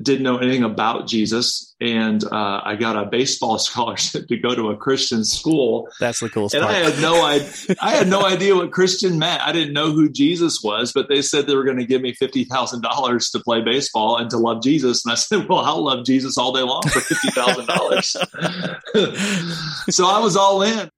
[0.00, 4.70] didn't know anything about Jesus, and uh, I got a baseball scholarship to go to
[4.70, 5.88] a Christian school.
[5.98, 6.54] That's the coolest.
[6.54, 6.74] And part.
[6.74, 7.76] I had no idea.
[7.80, 9.42] I had no idea what Christian meant.
[9.42, 12.14] I didn't know who Jesus was, but they said they were going to give me
[12.14, 15.04] fifty thousand dollars to play baseball and to love Jesus.
[15.04, 18.10] And I said, "Well, I'll love Jesus all day long for fifty thousand dollars."
[19.94, 20.90] so I was all in.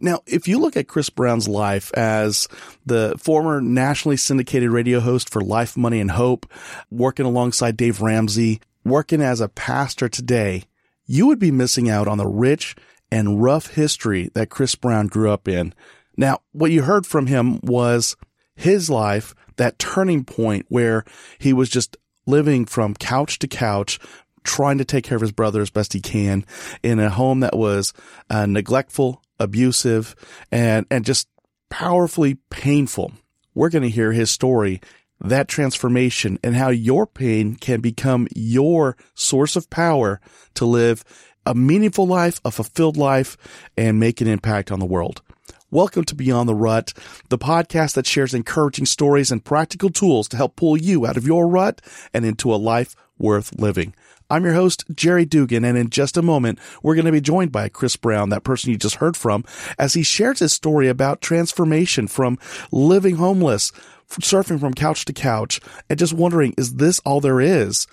[0.00, 2.48] Now, if you look at Chris Brown's life as
[2.84, 6.46] the former nationally syndicated radio host for Life, Money, and Hope,
[6.90, 10.64] working alongside Dave Ramsey, working as a pastor today,
[11.06, 12.76] you would be missing out on the rich
[13.10, 15.72] and rough history that Chris Brown grew up in.
[16.16, 18.16] Now, what you heard from him was
[18.54, 21.04] his life, that turning point where
[21.38, 23.98] he was just living from couch to couch,
[24.44, 26.44] trying to take care of his brother as best he can
[26.82, 27.92] in a home that was
[28.30, 30.14] uh, neglectful, abusive,
[30.50, 31.28] and, and just
[31.68, 33.12] powerfully painful.
[33.54, 34.80] We're going to hear his story,
[35.20, 40.20] that transformation, and how your pain can become your source of power
[40.54, 41.04] to live
[41.46, 43.36] a meaningful life, a fulfilled life,
[43.76, 45.22] and make an impact on the world.
[45.70, 46.92] Welcome to Beyond the Rut,
[47.28, 51.26] the podcast that shares encouraging stories and practical tools to help pull you out of
[51.26, 51.80] your rut
[52.12, 53.94] and into a life worth living.
[54.28, 57.52] I'm your host, Jerry Dugan, and in just a moment, we're going to be joined
[57.52, 59.44] by Chris Brown, that person you just heard from,
[59.78, 62.36] as he shares his story about transformation from
[62.72, 63.70] living homeless,
[64.10, 67.86] surfing from couch to couch, and just wondering, is this all there is?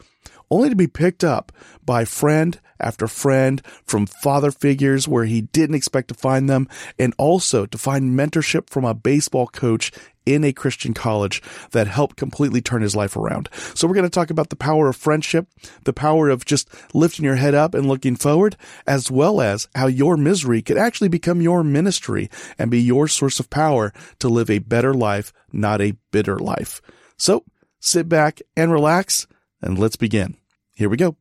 [0.49, 1.51] Only to be picked up
[1.85, 6.67] by friend after friend from father figures where he didn't expect to find them,
[6.99, 9.91] and also to find mentorship from a baseball coach
[10.25, 13.49] in a Christian college that helped completely turn his life around.
[13.73, 15.47] So we're going to talk about the power of friendship,
[15.83, 18.55] the power of just lifting your head up and looking forward,
[18.87, 23.39] as well as how your misery could actually become your ministry and be your source
[23.39, 26.81] of power to live a better life, not a bitter life.
[27.17, 27.43] So
[27.79, 29.27] sit back and relax
[29.61, 30.37] and let's begin.
[30.75, 31.17] Here we go.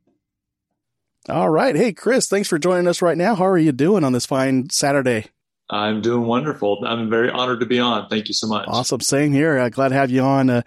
[1.29, 1.73] All right.
[1.73, 3.33] Hey, Chris, thanks for joining us right now.
[3.33, 5.27] How are you doing on this fine Saturday?
[5.69, 6.83] I'm doing wonderful.
[6.85, 8.09] I'm very honored to be on.
[8.09, 8.67] Thank you so much.
[8.67, 8.99] Awesome.
[8.99, 9.57] Same here.
[9.57, 10.49] Uh, glad to have you on.
[10.49, 10.61] Uh,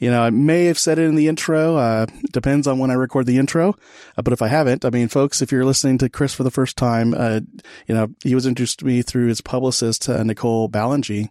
[0.00, 1.76] you know, I may have said it in the intro.
[1.76, 3.74] Uh, depends on when I record the intro.
[4.16, 6.50] Uh, but if I haven't, I mean, folks, if you're listening to Chris for the
[6.50, 7.40] first time, uh,
[7.86, 11.28] you know, he was introduced to me through his publicist, uh, Nicole Ballingy.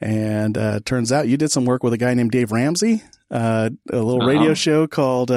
[0.00, 0.56] And,
[0.86, 4.28] turns out you did some work with a guy named Dave Ramsey, a little uh-huh.
[4.28, 5.30] radio show called,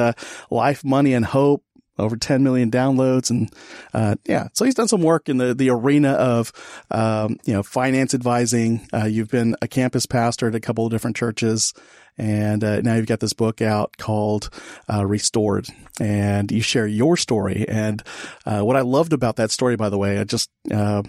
[0.50, 1.64] Life, Money, and Hope
[2.00, 3.30] over 10 million downloads.
[3.30, 3.52] And,
[3.94, 6.52] uh, yeah, so he's done some work in the, the arena of,
[6.92, 8.88] um, you know, finance advising.
[8.94, 11.74] Uh, you've been a campus pastor at a couple of different churches.
[12.18, 14.50] And, uh, now you've got this book out called,
[14.92, 15.68] uh, Restored
[16.02, 17.66] and you share your story.
[17.68, 18.04] And,
[18.46, 21.04] uh, what I loved about that story, by the way, I just, uh,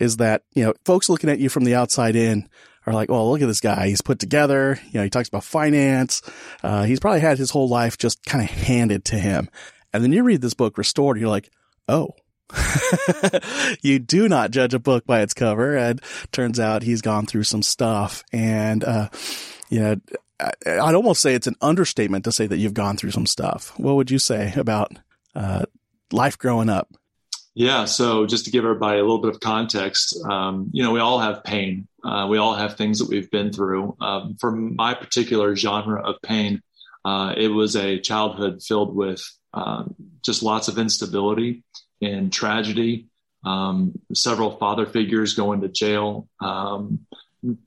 [0.00, 2.48] is that, you know, folks looking at you from the outside in,
[2.86, 3.88] are like, oh, look at this guy.
[3.88, 4.78] He's put together.
[4.86, 6.22] You know, he talks about finance.
[6.62, 9.48] Uh, he's probably had his whole life just kind of handed to him.
[9.96, 11.50] And then you read this book restored, and you're like,
[11.88, 12.14] oh,
[13.82, 15.76] you do not judge a book by its cover.
[15.76, 16.00] And
[16.32, 18.22] turns out he's gone through some stuff.
[18.32, 19.08] And, uh,
[19.68, 19.96] you know,
[20.40, 23.72] I'd almost say it's an understatement to say that you've gone through some stuff.
[23.78, 24.92] What would you say about,
[25.34, 25.64] uh,
[26.12, 26.94] life growing up?
[27.54, 27.86] Yeah.
[27.86, 31.18] So just to give everybody a little bit of context, um, you know, we all
[31.18, 31.88] have pain.
[32.04, 33.96] Uh, we all have things that we've been through.
[34.00, 36.62] Um, for my particular genre of pain,
[37.04, 39.22] uh, it was a childhood filled with
[39.56, 41.64] um, just lots of instability
[42.02, 43.08] and tragedy.
[43.44, 47.06] Um, several father figures going to jail, um,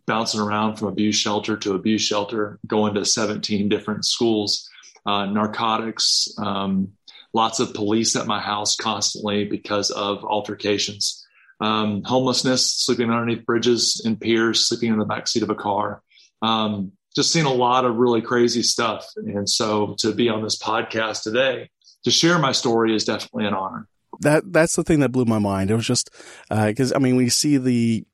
[0.06, 4.70] bouncing around from abuse shelter to abuse shelter, going to 17 different schools,
[5.06, 6.90] uh, narcotics, um,
[7.34, 11.26] lots of police at my house constantly because of altercations,
[11.62, 16.04] um, homelessness, sleeping underneath bridges and piers, sleeping in the backseat of a car.
[16.42, 19.06] Um, just seen a lot of really crazy stuff.
[19.16, 21.70] And so to be on this podcast today
[22.04, 23.88] to share my story is definitely an honor.
[24.22, 25.72] That that's the thing that blew my mind.
[25.72, 26.10] It was just
[26.50, 28.06] because uh, I mean we see the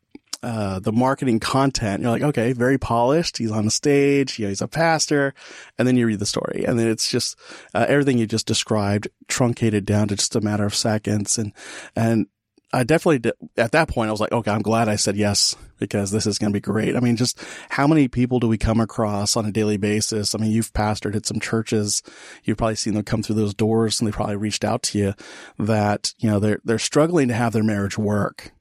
[0.46, 3.40] uh, the marketing content, you're like, okay, very polished.
[3.40, 4.38] He's on the stage.
[4.38, 5.34] You know, he's a pastor.
[5.80, 7.36] And then you read the story and then it's just,
[7.74, 11.40] uh, everything you just described truncated down to just a matter of seconds.
[11.40, 11.52] And,
[11.96, 12.28] and
[12.72, 15.56] I definitely did, at that point, I was like, okay, I'm glad I said yes
[15.80, 16.96] because this is going to be great.
[16.96, 20.34] I mean, just how many people do we come across on a daily basis?
[20.34, 22.02] I mean, you've pastored at some churches.
[22.44, 25.14] You've probably seen them come through those doors and they probably reached out to you
[25.60, 28.52] that, you know, they're, they're struggling to have their marriage work.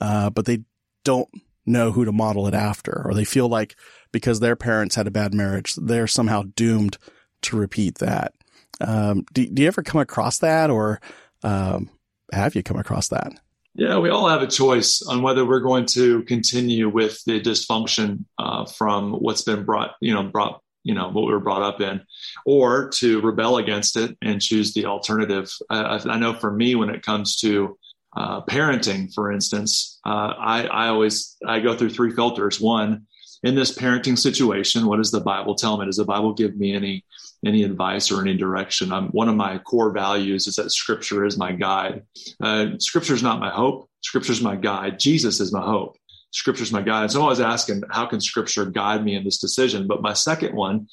[0.00, 0.60] Uh, but they
[1.04, 1.28] don't
[1.66, 3.76] know who to model it after, or they feel like
[4.12, 6.96] because their parents had a bad marriage, they're somehow doomed
[7.42, 8.34] to repeat that.
[8.80, 11.00] Um, do, do you ever come across that or
[11.42, 11.90] um,
[12.32, 13.32] have you come across that?
[13.74, 18.24] Yeah, we all have a choice on whether we're going to continue with the dysfunction
[18.38, 21.80] uh, from what's been brought, you know, brought, you know, what we were brought up
[21.80, 22.00] in,
[22.44, 25.52] or to rebel against it and choose the alternative.
[25.70, 27.78] I, I know for me, when it comes to
[28.16, 32.60] uh, parenting, for instance, uh, I, I always I go through three filters.
[32.60, 33.06] One,
[33.42, 35.86] in this parenting situation, what does the Bible tell me?
[35.86, 37.04] Does the Bible give me any
[37.44, 38.92] any advice or any direction?
[38.92, 42.04] I'm, one of my core values is that Scripture is my guide.
[42.40, 43.88] Uh, scripture is not my hope.
[44.02, 44.98] Scripture is my guide.
[44.98, 45.96] Jesus is my hope.
[46.32, 47.10] Scripture is my guide.
[47.10, 49.86] So I was asking, how can Scripture guide me in this decision?
[49.86, 50.86] But my second one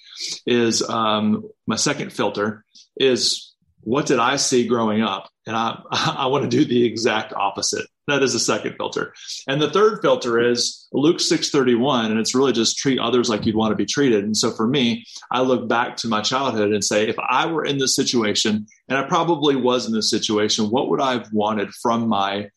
[0.45, 2.65] is um, my second filter
[2.95, 5.29] is what did I see growing up?
[5.45, 7.87] And I, I want to do the exact opposite.
[8.07, 9.13] That is the second filter.
[9.49, 13.55] And the third filter is Luke 631, and it's really just treat others like you'd
[13.55, 14.23] want to be treated.
[14.23, 17.65] And so for me, I look back to my childhood and say, if I were
[17.65, 21.73] in this situation, and I probably was in this situation, what would I have wanted
[21.73, 22.49] from my,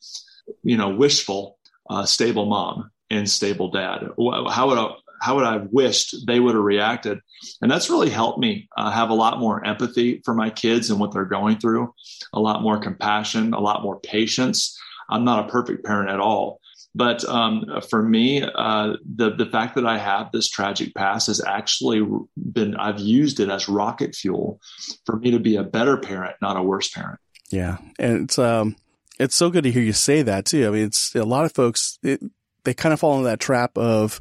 [0.62, 1.58] you know, wishful,
[1.88, 4.02] uh, stable mom and stable dad?
[4.50, 7.18] How would I, how would I have wished they would have reacted?
[7.60, 11.00] And that's really helped me uh, have a lot more empathy for my kids and
[11.00, 11.92] what they're going through,
[12.32, 14.78] a lot more compassion, a lot more patience
[15.10, 16.60] I'm not a perfect parent at all.
[16.94, 21.42] But um, for me, uh, the the fact that I have this tragic past has
[21.44, 22.04] actually
[22.36, 24.60] been I've used it as rocket fuel
[25.06, 27.20] for me to be a better parent, not a worse parent.
[27.50, 28.76] Yeah, and it's um
[29.20, 30.66] it's so good to hear you say that too.
[30.66, 32.20] I mean, it's a lot of folks it,
[32.64, 34.18] they kind of fall into that trap of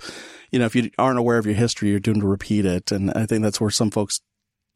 [0.52, 3.12] you know if you aren't aware of your history, you're doomed to repeat it, and
[3.12, 4.22] I think that's where some folks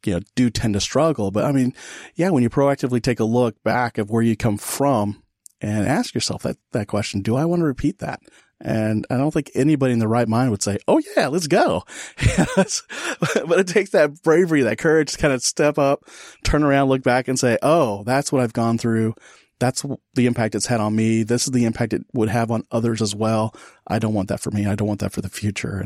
[0.04, 1.30] you know do tend to struggle.
[1.30, 1.74] But I mean,
[2.16, 5.22] yeah, when you proactively take a look back of where you come from
[5.64, 7.22] and ask yourself that, that question.
[7.22, 8.20] Do I want to repeat that?
[8.60, 11.84] And I don't think anybody in the right mind would say, Oh yeah, let's go.
[12.56, 16.04] but it takes that bravery, that courage to kind of step up,
[16.44, 19.14] turn around, look back and say, Oh, that's what I've gone through.
[19.58, 19.84] That's
[20.14, 21.22] the impact it's had on me.
[21.22, 23.54] This is the impact it would have on others as well.
[23.86, 24.66] I don't want that for me.
[24.66, 25.78] I don't want that for the future.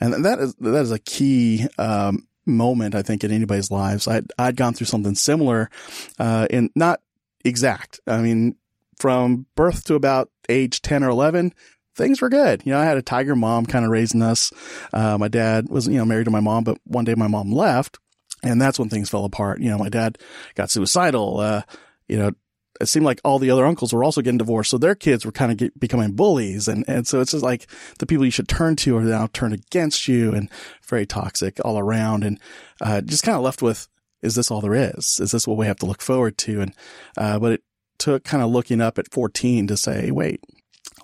[0.00, 4.06] And, and that is, that is a key, um, moment, I think, in anybody's lives.
[4.06, 5.70] I'd, I'd gone through something similar,
[6.18, 7.00] uh, in not
[7.44, 8.00] exact.
[8.06, 8.56] I mean,
[8.98, 11.54] from birth to about age 10 or 11,
[11.96, 12.62] things were good.
[12.64, 14.52] You know, I had a tiger mom kind of raising us.
[14.92, 17.52] Uh, my dad was, you know, married to my mom, but one day my mom
[17.52, 17.98] left
[18.44, 19.60] and that's when things fell apart.
[19.60, 20.18] You know, my dad
[20.54, 21.40] got suicidal.
[21.40, 21.62] Uh,
[22.08, 22.32] you know,
[22.80, 24.70] it seemed like all the other uncles were also getting divorced.
[24.70, 26.68] So their kids were kind of get, becoming bullies.
[26.68, 27.66] And, and so it's just like
[27.98, 30.50] the people you should turn to are now turned against you and
[30.86, 32.24] very toxic all around.
[32.24, 32.40] And,
[32.80, 33.88] uh, just kind of left with,
[34.22, 35.18] is this all there is?
[35.20, 36.62] Is this what we have to look forward to?
[36.62, 36.74] And,
[37.16, 37.62] uh, but it,
[37.98, 40.40] took kind of looking up at 14 to say, wait,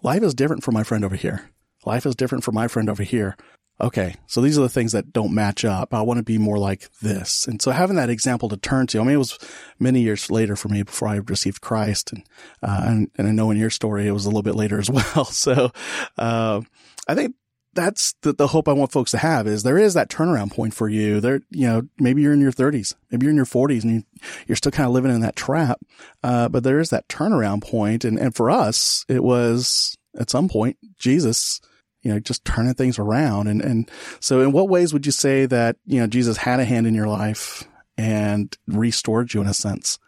[0.03, 1.51] life is different for my friend over here.
[1.87, 3.37] Life is different for my friend over here.
[3.81, 4.17] Okay.
[4.27, 5.95] So these are the things that don't match up.
[5.95, 7.47] I want to be more like this.
[7.47, 9.39] And so having that example to turn to, I mean, it was
[9.79, 12.13] many years later for me before I received Christ.
[12.13, 12.25] And,
[12.63, 14.91] uh, and, and I know in your story, it was a little bit later as
[14.91, 15.25] well.
[15.25, 15.71] So,
[16.19, 16.61] uh,
[17.09, 17.35] I think
[17.75, 20.75] that's the, the hope I want folks to have is there is that turnaround point
[20.75, 21.21] for you.
[21.21, 24.05] There, you know, maybe you're in your thirties, maybe you're in your forties and
[24.49, 25.81] you, are still kind of living in that trap.
[26.23, 27.63] Uh, but there is that turnaround.
[28.05, 31.61] And, and for us, it was at some point, Jesus,
[32.03, 33.47] you know, just turning things around.
[33.47, 33.91] And, and
[34.21, 36.95] so in what ways would you say that, you know, Jesus had a hand in
[36.95, 37.65] your life
[37.97, 39.99] and restored you in a sense?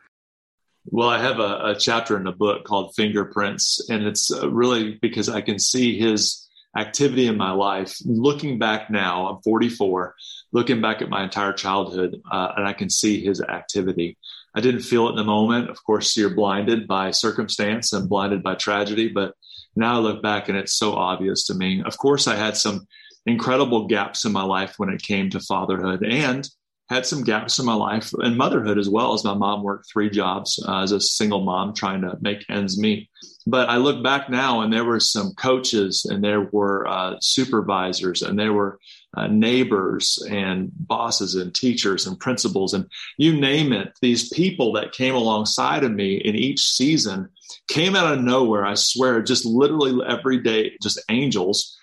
[0.87, 4.99] Well, I have a, a chapter in the book called Fingerprints, and it's uh, really
[5.01, 6.42] because I can see his
[6.77, 7.97] activity in my life.
[8.05, 10.15] Looking back now, I'm 44,
[10.53, 14.17] looking back at my entire childhood, uh, and I can see his activity.
[14.55, 15.71] I didn't feel it in the moment.
[15.71, 19.35] Of course, you're blinded by circumstance and blinded by tragedy, but
[19.77, 21.83] now I look back and it's so obvious to me.
[21.85, 22.87] Of course, I had some
[23.27, 26.49] incredible gaps in my life when it came to fatherhood and
[26.89, 30.11] had some gaps in my life and motherhood as well as my mom worked three
[30.11, 33.09] jobs uh, as a single mom trying to make ends meet
[33.47, 38.23] but I look back now and there were some coaches and there were uh, supervisors
[38.23, 38.79] and there were
[39.17, 42.87] uh, neighbors and bosses and teachers and principals and
[43.19, 43.93] you name it.
[44.01, 47.29] These people that came alongside of me in each season
[47.69, 48.65] came out of nowhere.
[48.65, 51.79] I swear, just literally every day, just angels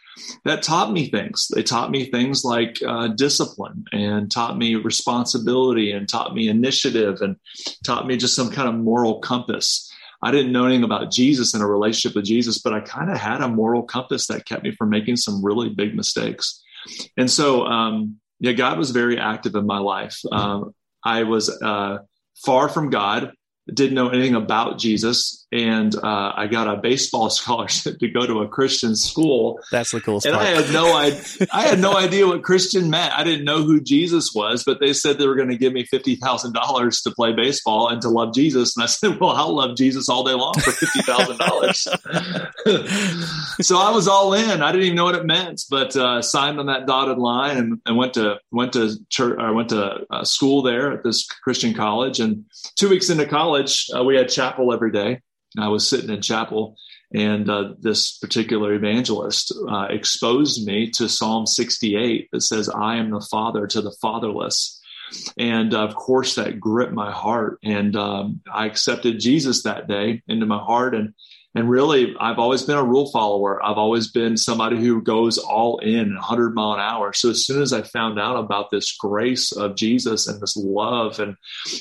[0.46, 1.48] that taught me things.
[1.54, 7.22] They taught me things like uh, discipline and taught me responsibility and taught me initiative
[7.22, 7.36] and
[7.84, 9.89] taught me just some kind of moral compass.
[10.22, 13.18] I didn't know anything about Jesus and a relationship with Jesus, but I kind of
[13.18, 16.62] had a moral compass that kept me from making some really big mistakes.
[17.18, 20.20] And so, um, yeah, God was very active in my life.
[20.32, 20.74] Um,
[21.04, 22.00] I was uh,
[22.46, 23.32] far from God
[23.74, 28.42] didn't know anything about Jesus, and uh, I got a baseball scholarship to go to
[28.42, 29.60] a Christian school.
[29.72, 30.26] That's the coolest.
[30.26, 30.48] And part.
[30.48, 31.48] I had no idea.
[31.52, 33.18] I had no idea what Christian meant.
[33.18, 35.86] I didn't know who Jesus was, but they said they were going to give me
[35.86, 38.76] fifty thousand dollars to play baseball and to love Jesus.
[38.76, 41.82] And I said, "Well, I'll love Jesus all day long for fifty thousand dollars."
[43.62, 44.62] so I was all in.
[44.62, 47.82] I didn't even know what it meant, but uh, signed on that dotted line and,
[47.86, 49.40] and went to went to church.
[49.40, 52.20] I went to uh, school there at this Christian college.
[52.20, 52.46] And
[52.76, 53.59] two weeks into college,
[53.96, 55.22] uh, we had chapel every day.
[55.58, 56.76] I was sitting in chapel,
[57.14, 63.10] and uh, this particular evangelist uh, exposed me to Psalm 68 that says, I am
[63.10, 64.80] the father to the fatherless.
[65.38, 67.58] And of course, that gripped my heart.
[67.64, 70.94] And um, I accepted Jesus that day into my heart.
[70.94, 71.14] And
[71.56, 73.64] and really, I've always been a rule follower.
[73.64, 77.12] I've always been somebody who goes all in 100 mile an hour.
[77.12, 81.20] So as soon as I found out about this grace of Jesus and this love
[81.20, 81.36] and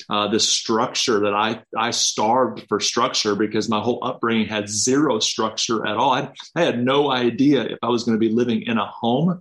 [0.08, 5.18] uh, this structure that I, I starved for structure because my whole upbringing had zero
[5.18, 6.12] structure at all.
[6.12, 9.40] I, I had no idea if I was going to be living in a home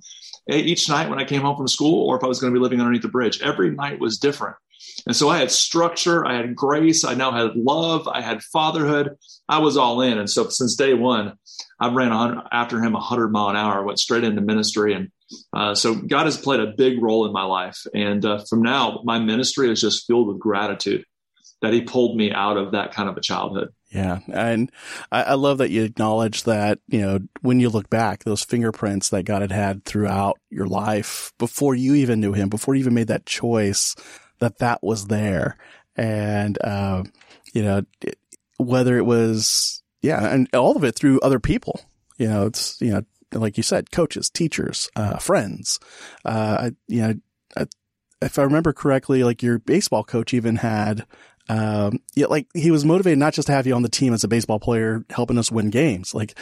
[0.50, 2.62] each night when I came home from school or if I was going to be
[2.62, 3.41] living underneath the bridge.
[3.41, 4.57] Every night was different.
[5.05, 9.15] And so I had structure, I had grace, I now had love, I had fatherhood.
[9.50, 10.17] I was all in.
[10.17, 11.34] And so since day one,
[11.79, 14.93] I ran after him 100 mile an hour, went straight into ministry.
[14.93, 15.10] And
[15.53, 17.86] uh, so God has played a big role in my life.
[17.93, 21.05] And uh, from now, my ministry is just filled with gratitude
[21.62, 23.69] that he pulled me out of that kind of a childhood.
[23.89, 24.19] Yeah.
[24.31, 24.72] And
[25.12, 29.10] I, I, love that you acknowledge that, you know, when you look back, those fingerprints
[29.10, 32.93] that God had had throughout your life before you even knew him, before you even
[32.93, 33.96] made that choice,
[34.39, 35.58] that that was there.
[35.96, 37.03] And, uh,
[37.53, 38.17] you know, it,
[38.58, 41.82] whether it was, yeah, and all of it through other people,
[42.17, 43.01] you know, it's, you know,
[43.34, 45.79] like you said, coaches, teachers, uh, friends,
[46.25, 47.13] uh, you know,
[48.22, 51.06] if I remember correctly, like your baseball coach even had
[51.49, 54.23] um, yeah, like he was motivated not just to have you on the team as
[54.23, 56.13] a baseball player helping us win games.
[56.13, 56.37] Like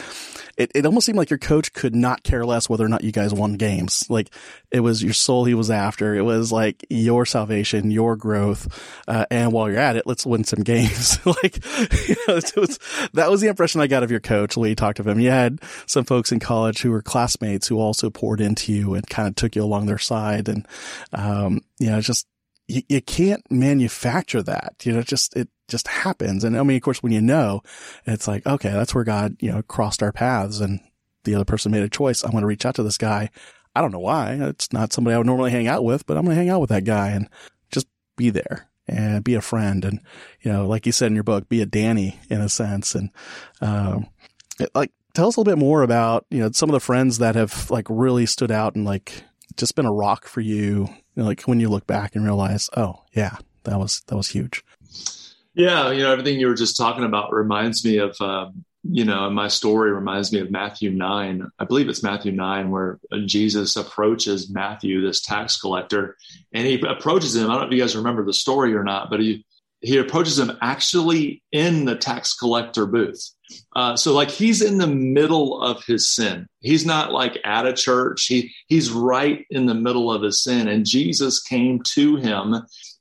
[0.56, 3.12] it, it almost seemed like your coach could not care less whether or not you
[3.12, 4.04] guys won games.
[4.08, 4.30] Like
[4.70, 6.14] it was your soul he was after.
[6.14, 8.66] It was like your salvation, your growth.
[9.06, 11.24] Uh, and while you're at it, let's win some games.
[11.26, 11.64] like,
[12.08, 12.78] you know, it was,
[13.12, 15.20] that was the impression I got of your coach you talked to him.
[15.20, 19.06] You had some folks in college who were classmates who also poured into you and
[19.08, 20.48] kind of took you along their side.
[20.48, 20.66] And,
[21.12, 22.26] um, you know, just,
[22.68, 24.74] you, you can't manufacture that.
[24.84, 26.44] You know, just, it just happens.
[26.44, 27.62] And I mean, of course, when you know,
[28.06, 30.80] it's like, okay, that's where God, you know, crossed our paths and
[31.24, 32.24] the other person made a choice.
[32.24, 33.30] I want to reach out to this guy.
[33.74, 34.38] I don't know why.
[34.40, 36.60] It's not somebody I would normally hang out with, but I'm going to hang out
[36.60, 37.28] with that guy and
[37.70, 39.84] just be there and be a friend.
[39.84, 40.00] And,
[40.40, 42.94] you know, like you said in your book, be a Danny in a sense.
[42.94, 43.10] And,
[43.60, 44.06] um,
[44.58, 47.18] it, like, tell us a little bit more about, you know, some of the friends
[47.18, 49.24] that have like really stood out and like
[49.56, 52.68] just been a rock for you you know, like when you look back and realize,
[52.76, 54.62] oh yeah, that was that was huge.
[55.54, 59.30] Yeah, you know, everything you were just talking about reminds me of, um, you know,
[59.30, 61.50] my story reminds me of Matthew 9.
[61.58, 66.18] I believe it's Matthew 9, where Jesus approaches Matthew, this tax collector,
[66.52, 67.44] and he approaches him.
[67.44, 69.45] I don't know if you guys remember the story or not, but he,
[69.86, 73.30] he approaches him actually in the tax collector booth.
[73.76, 76.46] Uh, so like he's in the middle of his sin.
[76.60, 78.26] He's not like at a church.
[78.26, 80.66] He he's right in the middle of his sin.
[80.66, 82.56] And Jesus came to him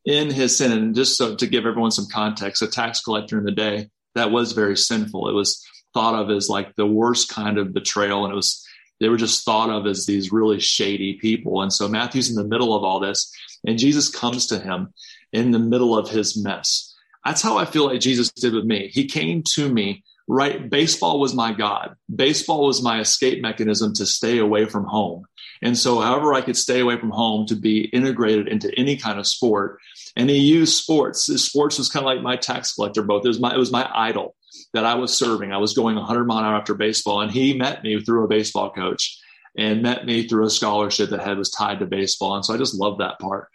[0.06, 0.72] in his sin.
[0.72, 4.32] And just so to give everyone some context, a tax collector in the day that
[4.32, 5.27] was very sinful.
[5.27, 8.63] It was thought of as like the worst kind of betrayal, and it was
[9.00, 11.62] they were just thought of as these really shady people.
[11.62, 13.34] And so Matthew's in the middle of all this,
[13.65, 14.94] and Jesus comes to him
[15.32, 16.94] in the middle of his mess.
[17.24, 18.89] That's how I feel like Jesus did with me.
[18.94, 20.70] He came to me right?
[20.70, 21.96] Baseball was my god.
[22.13, 25.25] Baseball was my escape mechanism to stay away from home.
[25.62, 29.20] And so however i could stay away from home to be integrated into any kind
[29.20, 29.79] of sport
[30.15, 33.25] and he used sports sports was kind of like my tax collector both.
[33.25, 34.36] It was my it was my idol
[34.74, 35.51] that i was serving.
[35.53, 38.27] I was going 100 mile an hour after baseball and he met me through a
[38.27, 39.17] baseball coach
[39.57, 42.57] and met me through a scholarship that had was tied to baseball and so i
[42.57, 43.47] just love that part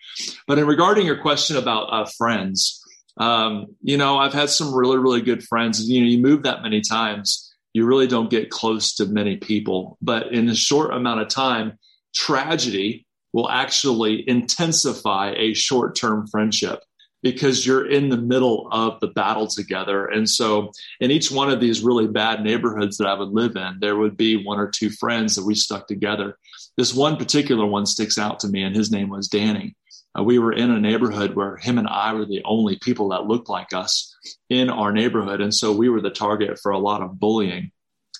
[0.46, 2.80] but in regarding your question about uh, friends
[3.20, 5.88] um, you know, I've had some really, really good friends.
[5.88, 9.98] You know, you move that many times, you really don't get close to many people.
[10.00, 11.78] But in a short amount of time,
[12.14, 16.82] tragedy will actually intensify a short term friendship
[17.22, 20.06] because you're in the middle of the battle together.
[20.06, 23.78] And so, in each one of these really bad neighborhoods that I would live in,
[23.80, 26.38] there would be one or two friends that we stuck together.
[26.76, 29.76] This one particular one sticks out to me, and his name was Danny.
[30.18, 33.26] Uh, we were in a neighborhood where him and I were the only people that
[33.26, 34.14] looked like us
[34.48, 35.40] in our neighborhood.
[35.40, 37.70] And so we were the target for a lot of bullying.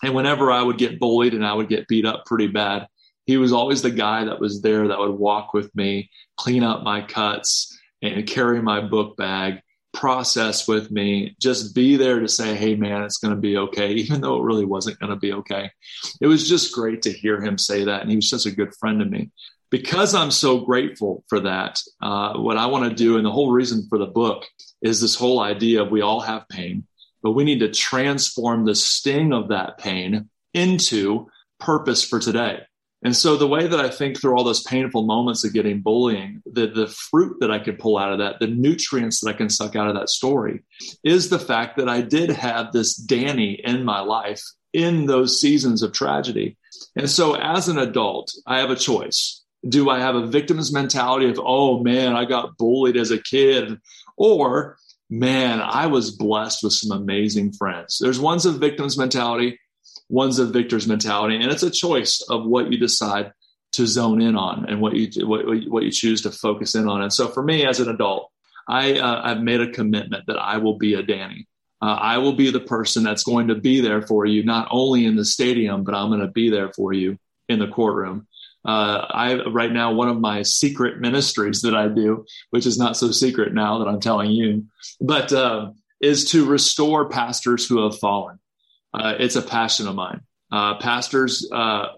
[0.03, 2.87] And whenever I would get bullied and I would get beat up pretty bad,
[3.27, 6.83] he was always the guy that was there that would walk with me, clean up
[6.83, 9.61] my cuts, and carry my book bag
[9.93, 13.93] process with me, just be there to say, hey, man, it's going to be okay,
[13.95, 15.71] even though it really wasn't going to be okay.
[16.21, 18.03] It was just great to hear him say that.
[18.03, 19.31] And he was such a good friend to me.
[19.71, 23.53] Because I'm so grateful for that, uh, what I want to do, and the whole
[23.53, 24.45] reason for the book
[24.83, 26.89] is this whole idea of we all have pain,
[27.23, 31.29] but we need to transform the sting of that pain into
[31.61, 32.63] purpose for today.
[33.03, 36.43] And so the way that I think through all those painful moments of getting bullying,
[36.45, 39.49] the, the fruit that I could pull out of that, the nutrients that I can
[39.49, 40.63] suck out of that story
[41.03, 44.43] is the fact that I did have this Danny in my life
[44.73, 46.59] in those seasons of tragedy.
[46.95, 49.43] And so as an adult, I have a choice.
[49.67, 53.79] Do I have a victim's mentality of, oh man, I got bullied as a kid?
[54.17, 54.77] Or
[55.09, 57.99] man, I was blessed with some amazing friends.
[57.99, 59.59] There's one's a victim's mentality
[60.11, 63.33] one's a victor's mentality, and it's a choice of what you decide
[63.73, 67.03] to zone in on and what you what, what you choose to focus in on.
[67.03, 68.31] And so, for me as an adult,
[68.69, 71.47] I uh, I've made a commitment that I will be a Danny.
[71.83, 75.07] Uh, I will be the person that's going to be there for you, not only
[75.07, 77.17] in the stadium, but I'm going to be there for you
[77.49, 78.27] in the courtroom.
[78.63, 82.97] Uh, I right now one of my secret ministries that I do, which is not
[82.97, 84.67] so secret now that I'm telling you,
[85.01, 88.39] but uh, is to restore pastors who have fallen
[88.95, 90.21] uh, it's a passion of mine.
[90.53, 91.89] Uh, pastors uh,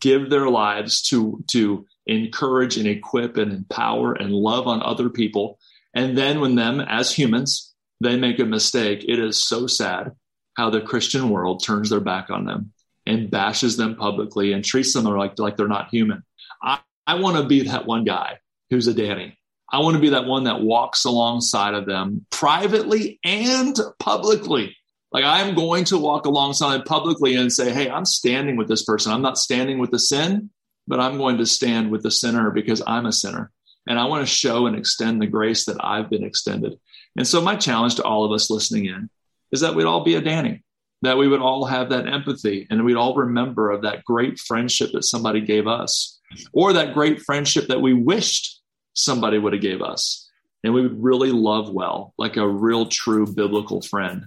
[0.00, 5.58] give their lives to to encourage and equip and empower and love on other people,
[5.94, 10.12] and then when them as humans they make a mistake, it is so sad
[10.56, 12.72] how the Christian world turns their back on them
[13.06, 16.22] and bashes them publicly and treats them like like they're not human.
[16.62, 18.38] I, I want to be that one guy
[18.70, 19.38] who's a Danny.
[19.70, 24.76] I want to be that one that walks alongside of them privately and publicly
[25.12, 29.12] like I'm going to walk alongside publicly and say, Hey, I'm standing with this person.
[29.12, 30.50] I'm not standing with the sin,
[30.86, 33.50] but I'm going to stand with the sinner because I'm a sinner.
[33.86, 36.78] And I want to show and extend the grace that I've been extended.
[37.16, 39.08] And so my challenge to all of us listening in
[39.50, 40.62] is that we'd all be a Danny,
[41.00, 44.90] that we would all have that empathy and we'd all remember of that great friendship
[44.92, 46.20] that somebody gave us
[46.52, 48.60] or that great friendship that we wished
[48.92, 50.28] somebody would have gave us.
[50.64, 54.26] And we would really love well, like a real true biblical friend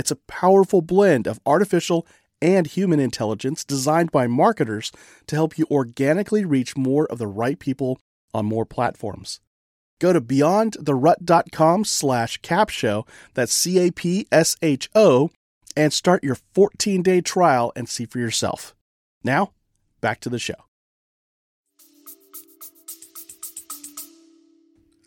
[0.00, 2.06] It's a powerful blend of artificial
[2.40, 4.90] and human intelligence designed by marketers
[5.26, 8.00] to help you organically reach more of the right people
[8.32, 9.40] on more platforms.
[9.98, 15.30] Go to beyondtherut.com slash capsho, that's C-A-P-S-H-O,
[15.76, 18.74] and start your 14-day trial and see for yourself.
[19.22, 19.52] Now,
[20.00, 20.54] back to the show.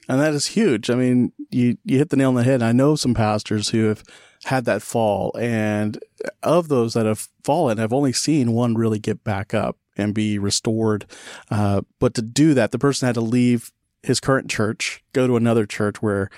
[0.08, 0.92] And that is huge.
[0.92, 2.62] I mean, you, you hit the nail on the head.
[2.62, 4.04] I know some pastors who have
[4.46, 5.36] had that fall.
[5.40, 5.98] And
[6.42, 10.38] of those that have fallen, I've only seen one really get back up and be
[10.38, 11.06] restored.
[11.50, 15.38] Uh, but to do that, the person had to leave his current church, go to
[15.38, 16.30] another church where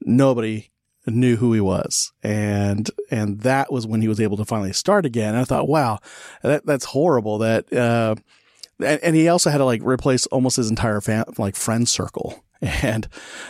[0.00, 0.70] nobody
[1.06, 2.12] knew who he was.
[2.22, 5.30] And, and that was when he was able to finally start again.
[5.34, 5.98] And I thought, wow,
[6.42, 8.14] that, that's horrible that, uh,
[8.80, 12.42] and, and he also had to like replace almost his entire fam- like friend circle
[12.82, 13.06] and,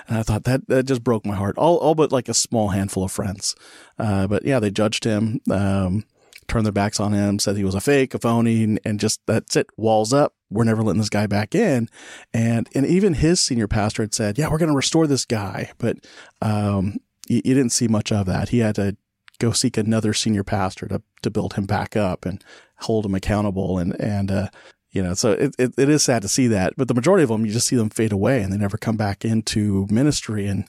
[0.09, 1.57] and I thought that that just broke my heart.
[1.57, 3.55] All all but like a small handful of friends.
[3.99, 6.05] Uh, but yeah, they judged him, um,
[6.49, 9.21] turned their backs on him, said he was a fake, a phony, and, and, just
[9.27, 9.69] that's it.
[9.77, 10.35] Walls up.
[10.51, 11.89] We're never letting this guy back in.
[12.33, 15.71] And and even his senior pastor had said, "Yeah, we're going to restore this guy,"
[15.79, 15.99] but
[16.43, 16.99] um,
[17.29, 18.49] you, you didn't see much of that.
[18.49, 18.97] He had to
[19.39, 22.43] go seek another senior pastor to to build him back up and
[22.81, 24.49] hold him accountable and and uh,
[24.95, 27.29] you know, so it, it, it is sad to see that, but the majority of
[27.29, 30.67] them, you just see them fade away and they never come back into ministry and,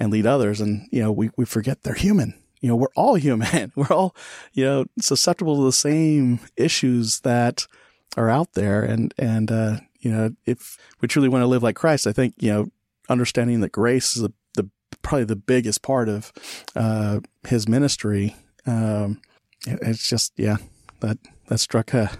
[0.00, 0.60] and lead others.
[0.60, 2.34] And, you know, we, we forget they're human.
[2.60, 3.72] You know, we're all human.
[3.76, 4.16] We're all,
[4.52, 7.68] you know, susceptible to the same issues that
[8.16, 8.82] are out there.
[8.82, 12.34] And, and, uh, you know, if we truly want to live like Christ, I think,
[12.38, 12.70] you know,
[13.08, 14.68] understanding that grace is the, the
[15.02, 16.32] probably the biggest part of,
[16.74, 18.34] uh, his ministry.
[18.66, 19.20] Um,
[19.68, 20.56] it's just, yeah,
[20.98, 22.10] that, that struck a,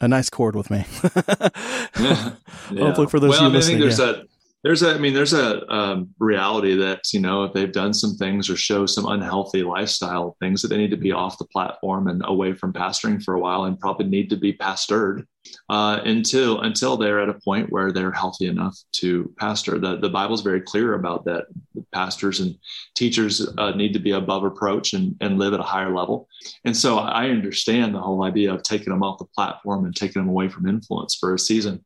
[0.00, 0.84] a nice chord with me.
[2.00, 2.32] yeah.
[2.70, 4.06] Hopefully for those well, I, mean, I think there's yeah.
[4.06, 4.28] that
[4.64, 8.16] there's a, I mean, there's a um, reality that, you know, if they've done some
[8.16, 12.08] things or show some unhealthy lifestyle things that they need to be off the platform
[12.08, 15.24] and away from pastoring for a while and probably need to be pastored
[15.68, 19.78] uh, until, until they're at a point where they're healthy enough to pastor.
[19.78, 21.44] The, the Bible's very clear about that.
[21.92, 22.56] Pastors and
[22.96, 26.28] teachers uh, need to be above reproach and, and live at a higher level.
[26.64, 30.20] And so I understand the whole idea of taking them off the platform and taking
[30.20, 31.84] them away from influence for a season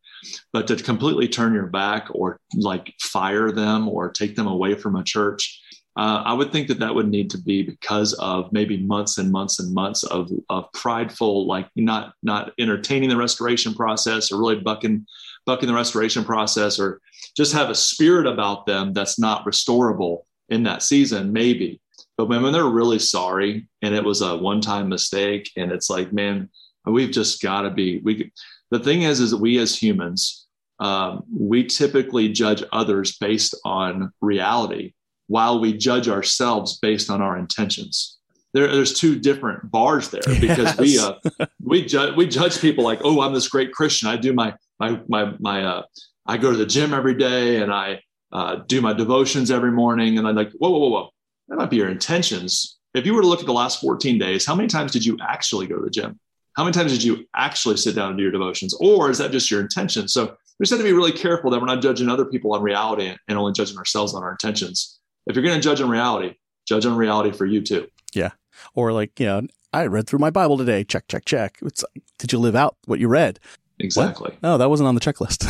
[0.52, 4.96] but to completely turn your back or like fire them or take them away from
[4.96, 5.60] a church
[5.96, 9.30] uh, I would think that that would need to be because of maybe months and
[9.30, 14.60] months and months of, of prideful, like not not entertaining the restoration process or really
[14.60, 15.04] bucking
[15.46, 17.00] bucking the restoration process, or
[17.36, 21.80] just have a spirit about them that's not restorable in that season, maybe.
[22.16, 25.90] But when, when they're really sorry and it was a one time mistake, and it's
[25.90, 26.48] like, man,
[26.86, 28.30] we've just got to be we
[28.70, 30.46] the thing is is that we as humans
[30.80, 34.94] um, we typically judge others based on reality
[35.26, 38.18] while we judge ourselves based on our intentions.
[38.54, 40.78] There, there's two different bars there because yes.
[40.78, 44.08] we uh, we judge we judge people like oh I'm this great Christian.
[44.08, 45.82] I do my my my my uh,
[46.26, 48.02] I go to the gym every day and I
[48.32, 50.18] uh, do my devotions every morning.
[50.18, 50.88] And I'm like whoa whoa whoa.
[50.88, 51.10] Whoa
[51.48, 52.78] that might be your intentions.
[52.94, 55.18] If you were to look at the last 14 days how many times did you
[55.22, 56.18] actually go to the gym
[56.60, 58.74] how many times did you actually sit down and do your devotions?
[58.80, 60.08] Or is that just your intention?
[60.08, 62.60] So we just have to be really careful that we're not judging other people on
[62.60, 65.00] reality and only judging ourselves on our intentions.
[65.26, 66.34] If you're going to judge on reality,
[66.68, 67.88] judge on reality for you too.
[68.12, 68.32] Yeah.
[68.74, 70.84] Or like, you know, I read through my Bible today.
[70.84, 71.56] Check, check, check.
[71.62, 73.40] It's like, did you live out what you read?
[73.78, 74.32] Exactly.
[74.32, 74.42] What?
[74.42, 75.46] No, that wasn't on the checklist.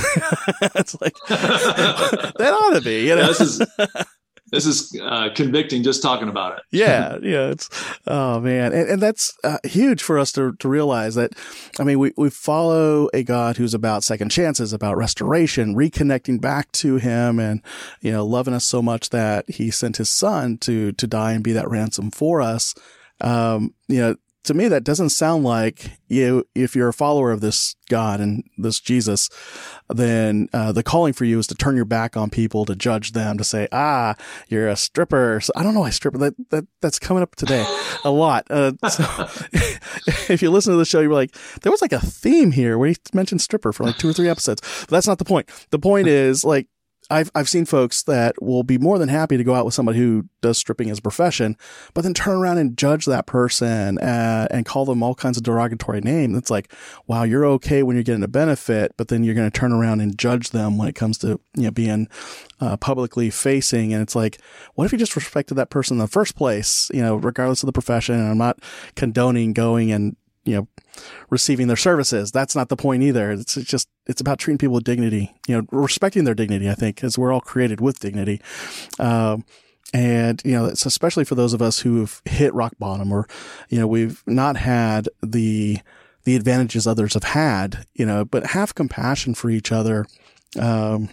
[0.77, 3.09] it's like that ought to be.
[3.09, 3.63] You know, yeah, this is
[4.51, 6.65] this is uh, convicting just talking about it.
[6.71, 7.69] yeah, yeah, it's
[8.07, 11.33] oh man, and, and that's uh, huge for us to to realize that.
[11.79, 16.73] I mean, we we follow a God who's about second chances, about restoration, reconnecting back
[16.73, 17.63] to Him, and
[18.01, 21.45] you know, loving us so much that He sent His Son to to die and
[21.45, 22.75] be that ransom for us.
[23.21, 27.41] Um, you know, to me, that doesn't sound like you, if you're a follower of
[27.41, 29.29] this God and this Jesus,
[29.89, 33.13] then uh, the calling for you is to turn your back on people, to judge
[33.13, 34.15] them, to say, ah,
[34.49, 35.41] you're a stripper.
[35.41, 37.65] So I don't know why stripper, that, that, that's coming up today
[38.05, 38.47] a lot.
[38.51, 39.05] Uh, so
[40.33, 42.89] if you listen to the show, you're like, there was like a theme here where
[42.89, 44.63] he mentioned stripper for like two or three episodes.
[44.81, 45.51] But that's not the point.
[45.71, 46.67] The point is like,
[47.11, 49.99] I've I've seen folks that will be more than happy to go out with somebody
[49.99, 51.57] who does stripping as a profession,
[51.93, 55.43] but then turn around and judge that person uh, and call them all kinds of
[55.43, 56.37] derogatory names.
[56.37, 56.73] It's like,
[57.07, 60.01] wow, you're okay when you're getting a benefit, but then you're going to turn around
[60.01, 62.09] and judge them when it comes to you know being
[62.61, 63.93] uh, publicly facing.
[63.93, 64.41] And it's like,
[64.75, 66.91] what if you just respected that person in the first place?
[66.95, 68.15] You know, regardless of the profession.
[68.15, 68.61] And I'm not
[68.95, 70.69] condoning going and you know,
[71.29, 72.33] receiving their services.
[72.33, 73.31] That's not the point either.
[73.33, 76.97] It's just, it's about treating people with dignity, you know, respecting their dignity, I think,
[76.97, 78.41] because we're all created with dignity.
[78.99, 79.45] Um,
[79.93, 83.27] and, you know, it's especially for those of us who have hit rock bottom or,
[83.69, 85.79] you know, we've not had the,
[86.25, 90.07] the advantages others have had, you know, but have compassion for each other.
[90.59, 91.11] Um,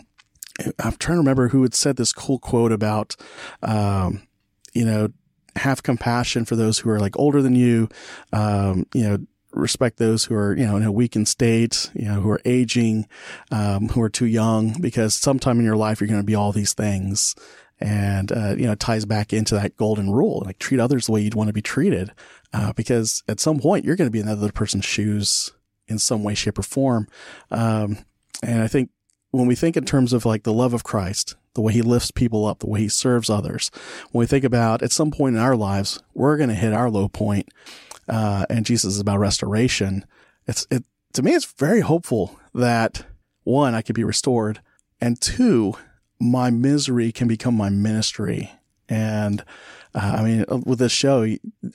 [0.80, 3.16] I'm trying to remember who had said this cool quote about,
[3.62, 4.28] um,
[4.74, 5.10] you know,
[5.58, 7.90] have compassion for those who are like older than you,
[8.34, 9.18] um, you know,
[9.52, 13.08] respect those who are, you know, in a weakened state, you know, who are aging,
[13.52, 16.52] um, who are too young, because sometime in your life, you're going to be all
[16.52, 17.36] these things.
[17.80, 21.12] And, uh, you know, it ties back into that golden rule, like treat others the
[21.12, 22.12] way you'd want to be treated.
[22.54, 25.52] Uh, because at some point you're going to be in another person's shoes
[25.88, 27.08] in some way, shape or form.
[27.52, 28.00] Um,
[28.42, 28.90] and I think
[29.32, 32.12] when we think in terms of like the love of Christ, the way he lifts
[32.12, 33.72] people up, the way he serves others.
[34.12, 36.90] When we think about at some point in our lives, we're going to hit our
[36.90, 37.50] low point,
[38.08, 40.06] uh, and Jesus is about restoration.
[40.46, 43.08] It's, it, to me, it's very hopeful that
[43.44, 44.62] one, I could be restored,
[45.02, 45.74] and two,
[46.20, 48.52] my misery can become my ministry.
[48.88, 49.44] And
[49.98, 51.26] uh, I mean, uh, with this show,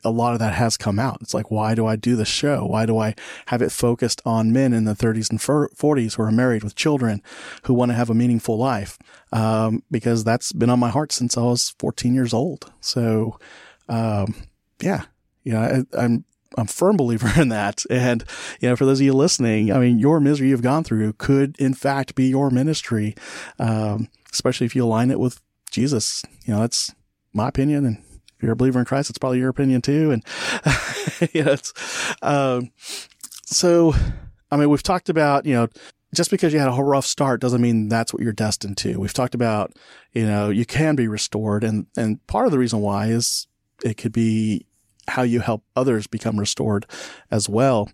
[0.05, 1.19] a lot of that has come out.
[1.21, 2.65] It's like, why do I do this show?
[2.65, 3.15] Why do I
[3.47, 7.21] have it focused on men in the 30s and 40s who are married with children
[7.65, 8.97] who want to have a meaningful life?
[9.33, 12.73] Um, because that's been on my heart since I was 14 years old.
[12.81, 13.39] So,
[13.89, 14.35] um,
[14.81, 15.05] yeah,
[15.47, 16.25] I, I'm
[16.57, 17.85] I'm a firm believer in that.
[17.91, 18.25] And,
[18.61, 21.57] you know, for those of you listening, I mean, your misery you've gone through could
[21.59, 23.15] in fact be your ministry.
[23.59, 26.23] Um, especially if you align it with Jesus.
[26.45, 26.95] You know, that's
[27.33, 27.85] my opinion.
[27.85, 28.03] And
[28.43, 30.11] you're a believer in Christ, it's probably your opinion too.
[30.11, 30.25] And,
[31.33, 31.57] you know,
[32.23, 32.71] um,
[33.45, 33.95] so,
[34.51, 35.69] I mean, we've talked about, you know,
[36.15, 38.99] just because you had a rough start doesn't mean that's what you're destined to.
[38.99, 39.73] We've talked about,
[40.13, 41.65] you know, you can be restored.
[41.65, 43.47] And, and part of the reason why is
[43.83, 44.67] it could be
[45.09, 46.87] how you help others become restored
[47.31, 47.91] as well.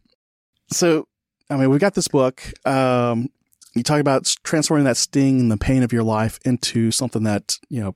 [0.72, 1.06] So,
[1.48, 2.42] I mean, we've got this book.
[2.66, 3.28] Um,
[3.74, 7.58] You talk about transforming that sting and the pain of your life into something that
[7.68, 7.94] you know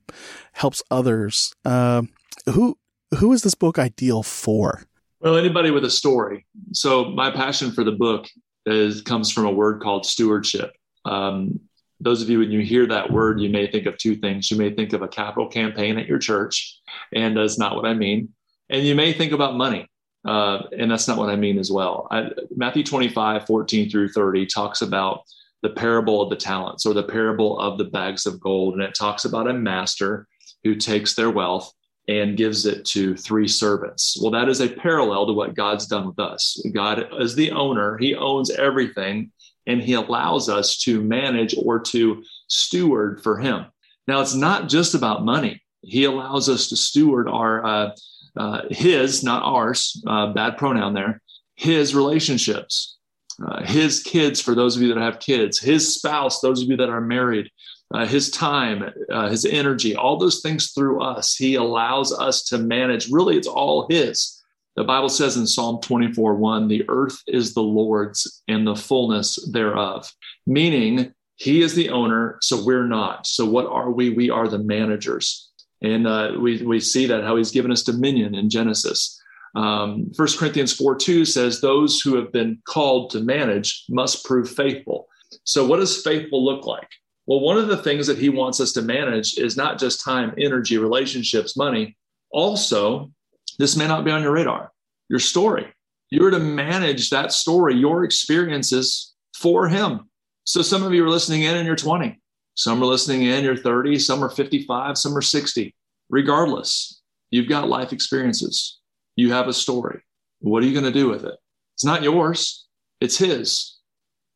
[0.52, 1.52] helps others.
[1.64, 2.02] Uh,
[2.47, 2.79] who
[3.18, 4.85] who is this book ideal for?
[5.21, 6.47] Well, anybody with a story.
[6.73, 8.27] So my passion for the book
[8.66, 10.73] is comes from a word called stewardship.
[11.05, 11.61] Um,
[12.01, 14.51] those of you when you hear that word, you may think of two things.
[14.51, 16.81] You may think of a capital campaign at your church,
[17.12, 18.31] and that's not what I mean.
[18.71, 19.88] And you may think about money,
[20.27, 22.09] uh, and that's not what I mean as well.
[22.11, 25.23] I, Matthew 25, 14 through 30 talks about
[25.62, 28.75] the parable of the talents or the parable of the bags of gold.
[28.75, 30.27] And it talks about a master
[30.64, 31.73] who takes their wealth
[32.20, 34.18] and gives it to three servants.
[34.20, 36.62] Well, that is a parallel to what God's done with us.
[36.72, 39.31] God is the owner, He owns everything,
[39.66, 43.66] and He allows us to manage or to steward for Him.
[44.07, 47.90] Now, it's not just about money, He allows us to steward our, uh,
[48.37, 51.20] uh, His, not ours, uh, bad pronoun there,
[51.57, 52.98] His relationships.
[53.42, 56.77] Uh, his kids, for those of you that have kids, his spouse, those of you
[56.77, 57.48] that are married,
[57.92, 61.37] uh, his time, uh, his energy, all those things through us.
[61.37, 63.11] He allows us to manage.
[63.11, 64.42] Really, it's all his.
[64.76, 69.38] The Bible says in Psalm 24 1, the earth is the Lord's and the fullness
[69.52, 70.11] thereof,
[70.46, 73.26] meaning he is the owner, so we're not.
[73.26, 74.11] So, what are we?
[74.11, 75.50] We are the managers.
[75.83, 79.20] And uh, we, we see that how he's given us dominion in Genesis.
[79.55, 84.48] Um, 1 Corinthians 4 2 says, Those who have been called to manage must prove
[84.48, 85.09] faithful.
[85.44, 86.88] So, what does faithful look like?
[87.26, 90.35] Well, one of the things that he wants us to manage is not just time,
[90.38, 91.96] energy, relationships, money.
[92.30, 93.11] Also,
[93.58, 94.72] this may not be on your radar,
[95.08, 95.72] your story.
[96.11, 100.11] You're to manage that story, your experiences for him.
[100.44, 102.20] So some of you are listening in and you're 20.
[102.54, 103.98] Some are listening in, you're 30.
[103.98, 104.98] Some are 55.
[104.98, 105.74] Some are 60.
[106.11, 108.80] Regardless, you've got life experiences.
[109.16, 110.00] You have a story.
[110.40, 111.35] What are you going to do with it?
[111.74, 112.66] It's not yours,
[113.00, 113.71] it's his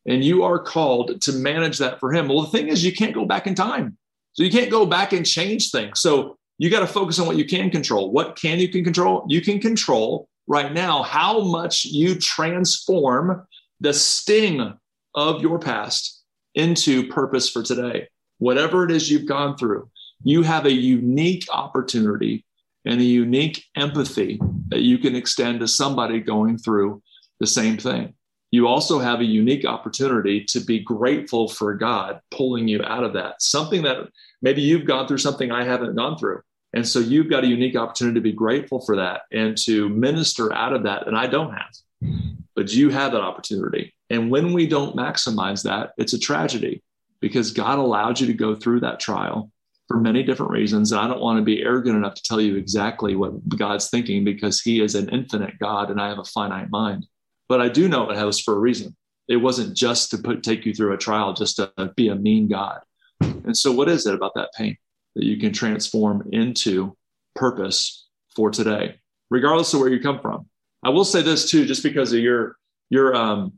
[0.07, 2.29] and you are called to manage that for him.
[2.29, 3.97] Well, the thing is, you can't go back in time.
[4.33, 6.01] So you can't go back and change things.
[6.01, 8.11] So you got to focus on what you can control.
[8.11, 9.25] What can you can control?
[9.29, 13.47] You can control right now how much you transform
[13.81, 14.75] the sting
[15.14, 16.23] of your past
[16.55, 18.09] into purpose for today.
[18.38, 19.90] Whatever it is you've gone through,
[20.23, 22.45] you have a unique opportunity
[22.85, 24.38] and a unique empathy
[24.69, 27.03] that you can extend to somebody going through
[27.40, 28.14] the same thing
[28.51, 33.13] you also have a unique opportunity to be grateful for God pulling you out of
[33.15, 33.43] that.
[33.43, 34.09] Something that
[34.41, 36.43] maybe you've gone through something I haven't gone through.
[36.73, 40.53] And so you've got a unique opportunity to be grateful for that and to minister
[40.53, 41.07] out of that.
[41.07, 42.21] And I don't have,
[42.55, 43.95] but you have that opportunity.
[44.11, 46.83] And when we don't maximize that, it's a tragedy
[47.21, 49.51] because God allowed you to go through that trial
[49.89, 50.93] for many different reasons.
[50.93, 54.25] And I don't want to be arrogant enough to tell you exactly what God's thinking
[54.25, 57.07] because He is an infinite God and I have a finite mind.
[57.49, 58.97] But I do know it was for a reason.
[59.29, 62.49] It wasn't just to put take you through a trial, just to be a mean
[62.49, 62.81] God.
[63.21, 64.77] And so, what is it about that pain
[65.15, 66.97] that you can transform into
[67.35, 68.97] purpose for today,
[69.31, 70.47] regardless of where you come from?
[70.83, 72.57] I will say this too, just because of your
[72.91, 73.55] your um,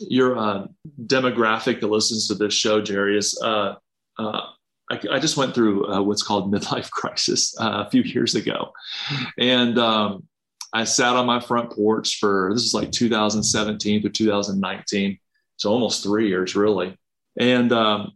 [0.00, 0.66] your uh,
[1.06, 3.76] demographic that listens to this show, Jerry, is uh,
[4.18, 4.40] uh,
[4.90, 8.72] I, I, just went through uh, what's called midlife crisis uh, a few years ago,
[9.38, 10.24] and um,
[10.76, 15.18] I sat on my front porch for this is like 2017 to 2019,
[15.56, 16.94] so almost three years really,
[17.38, 18.12] and um,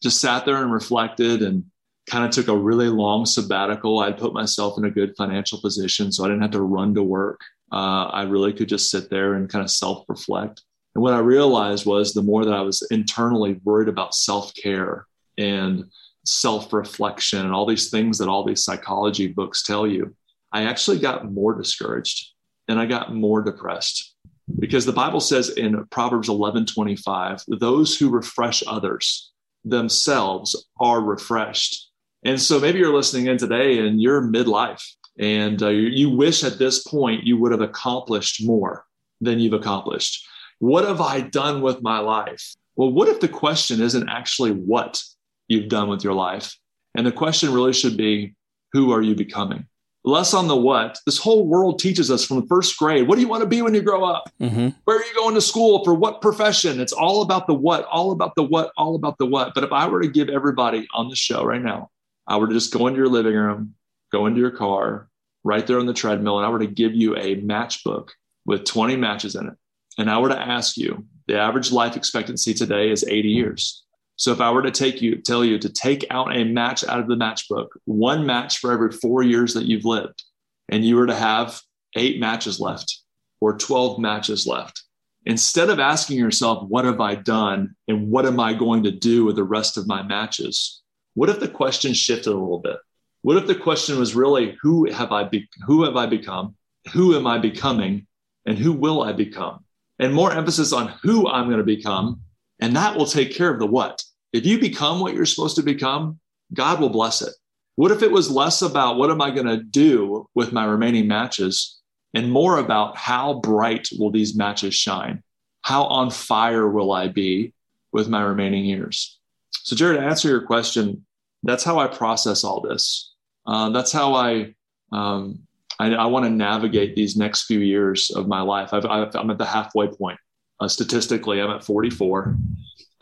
[0.00, 1.64] just sat there and reflected and
[2.08, 3.98] kind of took a really long sabbatical.
[3.98, 7.02] I'd put myself in a good financial position, so I didn't have to run to
[7.02, 7.40] work.
[7.72, 10.62] Uh, I really could just sit there and kind of self reflect.
[10.94, 15.08] And what I realized was the more that I was internally worried about self care
[15.38, 15.86] and
[16.24, 20.14] self reflection and all these things that all these psychology books tell you,
[20.56, 22.30] I actually got more discouraged
[22.66, 24.14] and I got more depressed
[24.58, 29.32] because the Bible says in Proverbs 11 25, those who refresh others
[29.66, 31.90] themselves are refreshed.
[32.24, 34.82] And so maybe you're listening in today and you're midlife
[35.18, 38.86] and uh, you wish at this point you would have accomplished more
[39.20, 40.26] than you've accomplished.
[40.58, 42.54] What have I done with my life?
[42.76, 45.02] Well, what if the question isn't actually what
[45.48, 46.56] you've done with your life?
[46.94, 48.34] And the question really should be,
[48.72, 49.66] who are you becoming?
[50.06, 50.98] Less on the what.
[51.04, 53.06] This whole world teaches us from the first grade.
[53.06, 54.30] What do you want to be when you grow up?
[54.40, 54.68] Mm-hmm.
[54.84, 55.84] Where are you going to school?
[55.84, 56.80] For what profession?
[56.80, 59.52] It's all about the what, all about the what, all about the what.
[59.54, 61.90] But if I were to give everybody on the show right now,
[62.26, 63.74] I were to just go into your living room,
[64.12, 65.08] go into your car,
[65.44, 68.10] right there on the treadmill, and I were to give you a matchbook
[68.46, 69.54] with 20 matches in it.
[69.98, 73.84] And I were to ask you, the average life expectancy today is 80 years.
[74.16, 77.00] So if I were to take you, tell you to take out a match out
[77.00, 80.24] of the matchbook, one match for every four years that you've lived,
[80.70, 81.60] and you were to have
[81.94, 83.00] eight matches left
[83.40, 84.82] or 12 matches left,
[85.26, 89.24] instead of asking yourself, what have I done and what am I going to do
[89.24, 90.82] with the rest of my matches?
[91.14, 92.76] What if the question shifted a little bit?
[93.22, 96.54] What if the question was really, who have I be- who have I become?
[96.92, 98.06] Who am I becoming?
[98.46, 99.64] And who will I become?
[99.98, 102.20] And more emphasis on who I'm going to become.
[102.60, 104.02] And that will take care of the what.
[104.32, 106.18] If you become what you're supposed to become,
[106.52, 107.32] God will bless it.
[107.76, 111.06] What if it was less about what am I going to do with my remaining
[111.06, 111.78] matches
[112.14, 115.22] and more about how bright will these matches shine?
[115.62, 117.52] How on fire will I be
[117.92, 119.18] with my remaining years?
[119.52, 121.04] So, Jared, to answer your question,
[121.42, 123.12] that's how I process all this.
[123.46, 124.54] Uh, that's how I,
[124.92, 125.40] um,
[125.78, 128.72] I, I want to navigate these next few years of my life.
[128.72, 130.18] i am at the halfway point.
[130.60, 132.36] Uh, statistically, I'm at 44.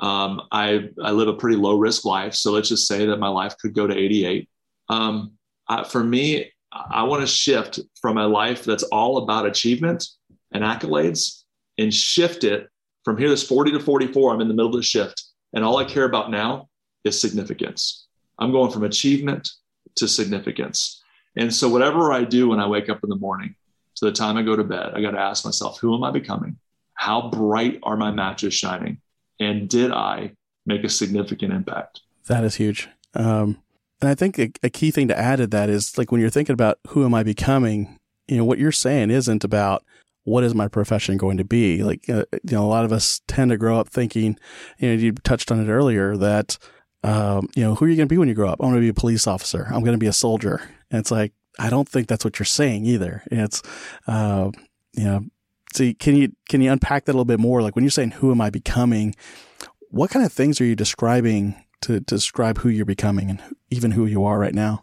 [0.00, 2.34] Um, I, I live a pretty low risk life.
[2.34, 4.48] So let's just say that my life could go to 88.
[4.88, 5.32] Um,
[5.68, 10.04] uh, for me, I want to shift from a life that's all about achievement
[10.52, 11.44] and accolades
[11.78, 12.68] and shift it
[13.04, 14.34] from here, this 40 to 44.
[14.34, 15.22] I'm in the middle of the shift.
[15.52, 16.68] And all I care about now
[17.04, 18.06] is significance.
[18.38, 19.48] I'm going from achievement
[19.96, 21.02] to significance.
[21.36, 23.54] And so, whatever I do when I wake up in the morning
[23.96, 26.10] to the time I go to bed, I got to ask myself, who am I
[26.10, 26.56] becoming?
[26.94, 28.98] How bright are my matches shining?
[29.40, 30.32] And did I
[30.66, 32.00] make a significant impact?
[32.26, 32.88] That is huge.
[33.14, 33.62] Um,
[34.00, 36.30] and I think a, a, key thing to add to that is like when you're
[36.30, 39.84] thinking about who am I becoming, you know, what you're saying isn't about
[40.24, 41.82] what is my profession going to be?
[41.82, 44.38] Like, uh, you know, a lot of us tend to grow up thinking,
[44.78, 46.58] you know, you touched on it earlier that,
[47.02, 48.60] um, you know, who are you going to be when you grow up?
[48.60, 49.66] I'm going to be a police officer.
[49.68, 50.62] I'm going to be a soldier.
[50.90, 53.22] And it's like, I don't think that's what you're saying either.
[53.30, 53.62] It's,
[54.06, 54.50] uh,
[54.94, 55.24] you know,
[55.74, 57.62] so can you, can you unpack that a little bit more?
[57.62, 59.14] Like when you're saying, who am I becoming?
[59.90, 63.92] What kind of things are you describing to, to describe who you're becoming and even
[63.92, 64.82] who you are right now?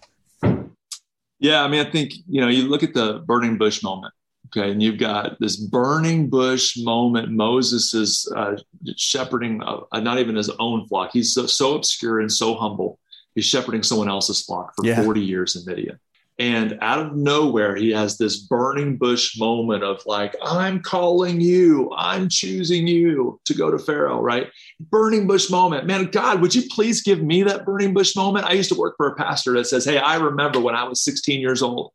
[1.39, 4.13] Yeah, I mean, I think you know, you look at the burning bush moment,
[4.47, 7.31] okay, and you've got this burning bush moment.
[7.31, 8.57] Moses is uh,
[8.95, 11.09] shepherding uh, not even his own flock.
[11.11, 12.99] He's so, so, obscure and so humble.
[13.33, 15.01] He's shepherding someone else's flock for yeah.
[15.03, 15.99] 40 years in Midian.
[16.41, 21.93] And out of nowhere, he has this burning bush moment of like, I'm calling you,
[21.95, 24.47] I'm choosing you to go to Pharaoh, right?
[24.89, 25.85] Burning bush moment.
[25.85, 28.45] Man, God, would you please give me that burning bush moment?
[28.45, 31.03] I used to work for a pastor that says, Hey, I remember when I was
[31.03, 31.91] 16 years old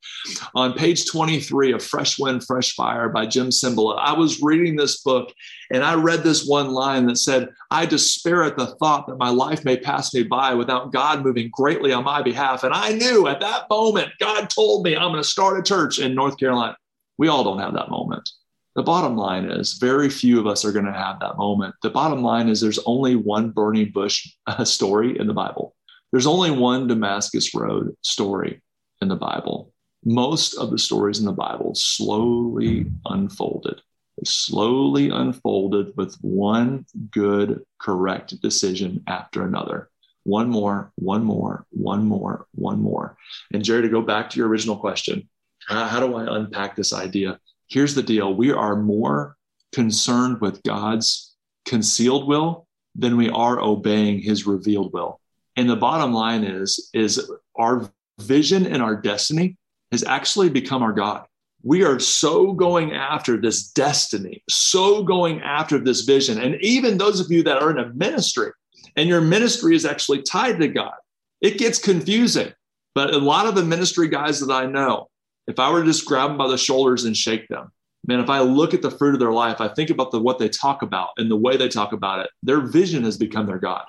[0.55, 3.99] on page 23 of Fresh Wind, Fresh Fire by Jim Cymbala.
[3.99, 5.33] I was reading this book
[5.73, 9.31] and I read this one line that said, I despair at the thought that my
[9.31, 12.63] life may pass me by without God moving greatly on my behalf.
[12.63, 15.99] And I knew at that moment, God told me I'm going to start a church
[15.99, 16.77] in North Carolina.
[17.19, 18.29] We all don't have that moment.
[18.77, 21.75] The bottom line is, very few of us are going to have that moment.
[21.83, 24.29] The bottom line is, there's only one burning bush
[24.65, 25.75] story in the Bible.
[26.13, 28.61] There's only one Damascus Road story
[29.01, 29.73] in the Bible.
[30.05, 33.81] Most of the stories in the Bible slowly unfolded
[34.19, 39.89] They slowly unfolded with one good, correct decision after another.
[40.25, 43.17] One more, one more, one more, one more.
[43.55, 45.31] And Jerry, to go back to your original question,
[45.71, 47.41] uh, how do I unpack this idea?
[47.69, 49.37] Here's the deal we are more
[49.73, 55.21] concerned with God's concealed will than we are obeying his revealed will.
[55.57, 59.57] And the bottom line is, is our vision and our destiny
[59.91, 61.27] has actually become our God
[61.67, 66.39] we are so going after this destiny, so going after this vision.
[66.39, 68.53] And even those of you that are in a ministry
[68.95, 70.95] and your ministry is actually tied to God,
[71.41, 72.53] it gets confusing.
[72.95, 75.09] But a lot of the ministry guys that I know,
[75.47, 77.71] if I were to just grab them by the shoulders and shake them,
[78.07, 80.39] man, if I look at the fruit of their life, I think about the, what
[80.39, 83.59] they talk about and the way they talk about it, their vision has become their
[83.59, 83.85] God.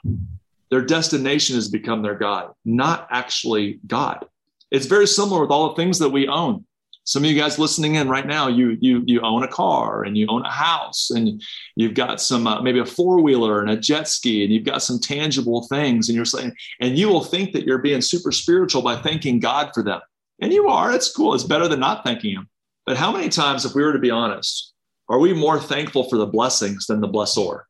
[0.70, 4.26] Their destination has become their God, not actually God.
[4.70, 6.65] It's very similar with all the things that we own
[7.08, 10.17] some of you guys listening in right now you you you own a car and
[10.17, 11.41] you own a house and
[11.78, 15.00] you've got some uh, maybe a four-wheeler and a jet ski and you've got some
[15.00, 18.96] tangible things and you're saying and you will think that you're being super spiritual by
[18.96, 20.02] thanking god for them
[20.41, 22.47] and you are it's cool it's better than not thanking him
[22.86, 24.73] but how many times if we were to be honest
[25.10, 27.62] are we more thankful for the blessings than the blessor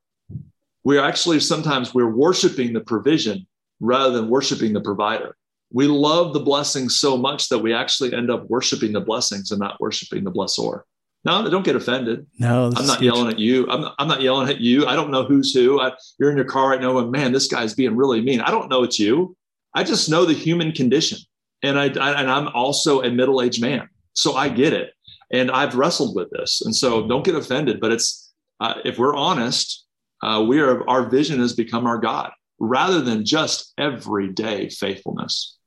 [0.83, 3.45] we're actually sometimes we're worshiping the provision
[3.79, 5.35] rather than worshiping the provider
[5.71, 9.59] we love the blessings so much that we actually end up worshiping the blessings and
[9.59, 10.81] not worshiping the blessor.
[11.25, 12.25] No, don't get offended.
[12.39, 13.69] No, I'm not yelling at you.
[13.69, 14.85] I'm, I'm not yelling at you.
[14.85, 15.81] I don't know who's who.
[15.81, 18.39] I, you're in your car right now, and man, this guy's being really mean.
[18.39, 19.35] I don't know it's you.
[19.73, 21.17] I just know the human condition,
[21.63, 24.91] and I, I and I'm also a middle aged man, so I get it,
[25.31, 27.79] and I've wrestled with this, and so don't get offended.
[27.79, 29.85] But it's uh, if we're honest,
[30.23, 35.57] uh, we are our vision has become our God rather than just everyday faithfulness.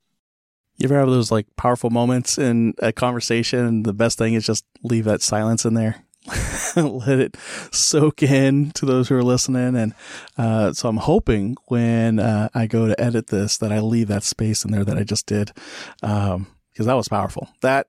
[0.77, 4.47] You ever have those like powerful moments in a conversation and the best thing is
[4.47, 6.05] just leave that silence in there?
[6.77, 7.37] let it
[7.71, 9.77] soak in to those who are listening.
[9.77, 9.95] And
[10.37, 14.25] uh, so I'm hoping when uh, I go to edit this that I leave that
[14.25, 15.53] space in there that I just did
[16.01, 16.47] because um,
[16.77, 17.49] that was powerful.
[17.63, 17.89] That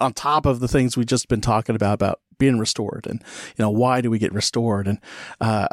[0.00, 3.22] on top of the things we've just been talking about about being restored and
[3.58, 4.98] you know why do we get restored and
[5.42, 5.68] uh,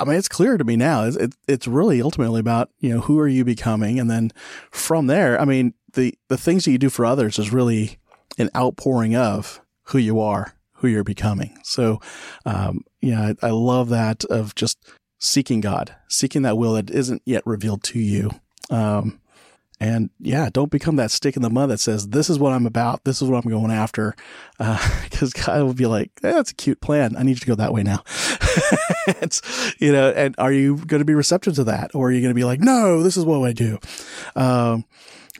[0.00, 1.04] I mean, it's clear to me now.
[1.04, 3.98] It's, it, it's really ultimately about, you know, who are you becoming?
[3.98, 4.30] And then
[4.70, 7.98] from there, I mean, the, the things that you do for others is really
[8.38, 11.58] an outpouring of who you are, who you're becoming.
[11.62, 12.00] So,
[12.46, 14.78] um, yeah, I, I love that of just
[15.18, 18.30] seeking God, seeking that will that isn't yet revealed to you.
[18.70, 19.20] Um,
[19.80, 22.66] and yeah, don't become that stick in the mud that says, this is what I'm
[22.66, 23.04] about.
[23.04, 24.14] This is what I'm going after.
[24.58, 24.76] Uh,
[25.12, 27.16] cause God will be like, eh, that's a cute plan.
[27.16, 28.02] I need you to go that way now.
[29.06, 31.94] it's, you know, and are you going to be receptive to that?
[31.94, 33.78] Or are you going to be like, no, this is what I do?
[34.34, 34.84] Um,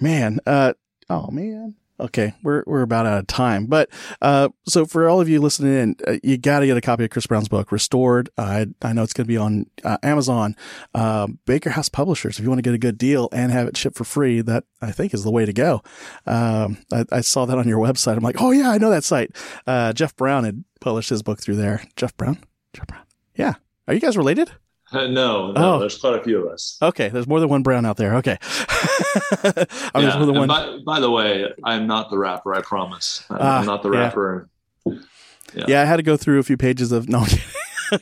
[0.01, 0.75] man, uh,
[1.11, 1.75] oh man.
[2.01, 3.91] Okay, we're we're about out of time, but
[4.23, 7.05] uh, so for all of you listening in, uh, you got to get a copy
[7.05, 8.31] of Chris Brown's book, Restored.
[8.39, 10.55] I I know it's going to be on uh, Amazon,
[10.95, 12.39] uh, Baker House Publishers.
[12.39, 14.65] If you want to get a good deal and have it shipped for free, that
[14.81, 15.83] I think is the way to go.
[16.25, 18.17] Um, I, I, saw that on your website.
[18.17, 19.35] I'm like, oh yeah, I know that site.
[19.67, 21.83] Uh, Jeff Brown had published his book through there.
[21.97, 22.39] Jeff Brown,
[22.75, 23.03] Jeff Brown.
[23.35, 23.55] Yeah,
[23.89, 24.53] are you guys related?
[24.93, 25.79] Uh, no, no, oh.
[25.79, 26.79] there's quite a few of us.
[26.81, 28.17] Okay, there's more than one Brown out there.
[28.17, 28.39] Okay.
[28.41, 29.67] I
[29.97, 32.55] yeah, by, by, the way, I'm not the rapper.
[32.55, 33.25] I promise.
[33.31, 34.49] I'm, uh, I'm not the rapper.
[34.85, 35.65] Yeah.
[35.69, 35.83] yeah.
[35.83, 37.25] I had to go through a few pages of no.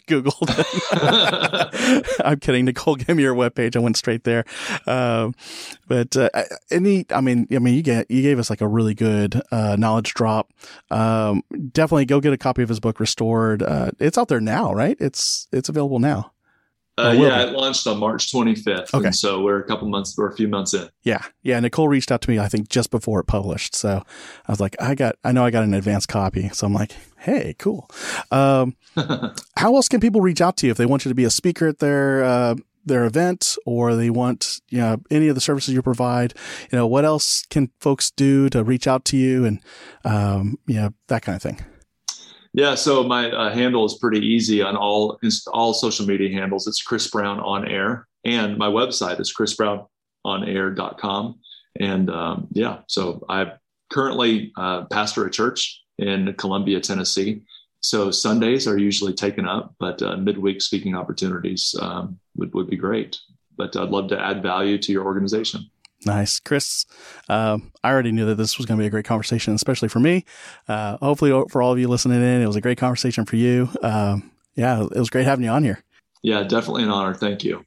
[0.09, 0.51] Googled.
[2.25, 2.65] I'm kidding.
[2.65, 3.77] Nicole gave me your webpage.
[3.77, 4.45] I went straight there.
[4.85, 5.33] Um,
[5.87, 6.29] but uh,
[6.73, 9.77] any, I mean, I mean, you get you gave us like a really good uh,
[9.79, 10.53] knowledge drop.
[10.91, 13.63] Um, definitely go get a copy of his book, Restored.
[13.63, 14.97] Uh, it's out there now, right?
[14.99, 16.33] It's it's available now.
[16.99, 18.95] Uh, yeah, it launched on March 25th.
[18.95, 19.11] Okay.
[19.11, 20.89] so we're a couple months or a few months in.
[21.03, 21.23] Yeah.
[21.43, 21.61] Yeah.
[21.61, 23.75] Nicole reached out to me, I think, just before it published.
[23.75, 24.03] So
[24.47, 26.49] I was like, I got, I know I got an advance copy.
[26.51, 27.89] So I'm like, hey, cool.
[28.31, 28.77] Um,
[29.57, 31.31] how else can people reach out to you if they want you to be a
[31.31, 32.55] speaker at their, uh,
[32.87, 36.33] their event or they want, you know, any of the services you provide?
[36.73, 39.61] You know, what else can folks do to reach out to you and,
[40.05, 41.63] um, you know, that kind of thing?
[42.57, 46.67] Yeah, so my uh, handle is pretty easy on all all social media handles.
[46.67, 51.39] It's Chris Brown on air, and my website is chrisbrownonair.com.
[51.79, 53.53] And um, yeah, so I
[53.93, 57.43] currently uh, pastor a church in Columbia, Tennessee.
[57.81, 62.77] So Sundays are usually taken up, but uh, midweek speaking opportunities um, would would be
[62.77, 63.19] great.
[63.59, 65.71] But I'd love to add value to your organization.
[66.07, 66.39] Nice.
[66.39, 66.87] Chris,
[67.29, 69.99] uh, I already knew that this was going to be a great conversation, especially for
[69.99, 70.25] me.
[70.69, 73.69] Uh, hopefully, for all of you listening in, it was a great conversation for you.
[73.83, 75.83] Um, yeah, it was great having you on here.
[76.23, 77.13] Yeah, definitely an honor.
[77.13, 77.65] Thank you.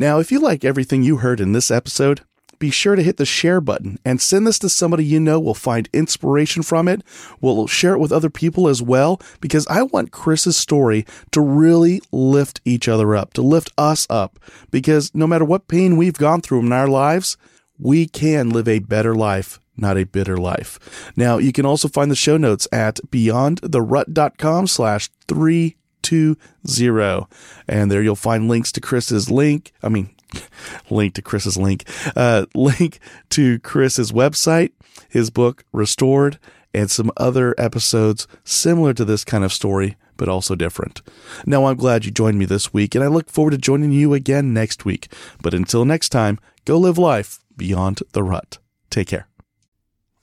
[0.00, 2.22] Now, if you like everything you heard in this episode,
[2.58, 5.54] be sure to hit the share button and send this to somebody you know will
[5.54, 7.02] find inspiration from it.
[7.40, 12.00] We'll share it with other people as well because I want Chris's story to really
[12.12, 14.38] lift each other up, to lift us up.
[14.70, 17.36] Because no matter what pain we've gone through in our lives,
[17.78, 21.12] we can live a better life not a bitter life.
[21.16, 27.26] Now, you can also find the show notes at beyondtherut.com slash 320.
[27.68, 29.72] And there you'll find links to Chris's link.
[29.82, 30.15] I mean,
[30.90, 31.84] link to Chris's link,
[32.14, 32.98] uh, link
[33.30, 34.72] to Chris's website,
[35.08, 36.38] his book Restored,
[36.74, 41.02] and some other episodes similar to this kind of story, but also different.
[41.46, 44.14] Now, I'm glad you joined me this week, and I look forward to joining you
[44.14, 45.12] again next week.
[45.42, 48.58] But until next time, go live life beyond the rut.
[48.90, 49.28] Take care.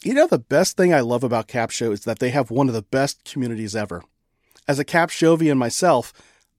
[0.04, 2.74] You know, the best thing I love about Capsho is that they have one of
[2.74, 4.04] the best communities ever.
[4.68, 6.14] As a Capshovian myself,